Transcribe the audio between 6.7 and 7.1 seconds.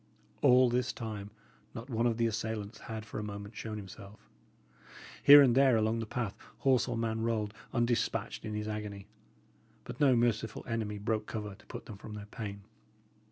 or